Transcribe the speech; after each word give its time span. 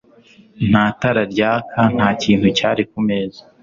Nta 0.69 0.85
tara 0.99 1.23
ryaka 1.33 1.79
Nta 1.95 2.07
kintu 2.23 2.47
cyari 2.57 2.83
ku 2.89 2.99
meza 3.07 3.41